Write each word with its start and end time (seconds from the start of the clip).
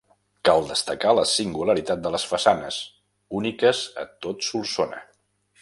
Cal 0.47 0.63
destacar 0.69 1.11
la 1.17 1.25
singularitat 1.31 2.01
de 2.07 2.13
les 2.17 2.25
façanes, 2.31 2.81
úniques 3.41 3.85
a 4.05 4.11
tot 4.27 4.51
Solsona. 4.53 5.07